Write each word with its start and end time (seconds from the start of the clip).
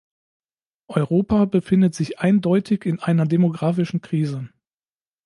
Europa 0.87 1.45
befindet 1.45 1.93
sich 1.93 2.17
eindeutig 2.17 2.87
in 2.87 2.99
einer 2.99 3.27
demografischen 3.27 4.01
Krise. 4.01 4.49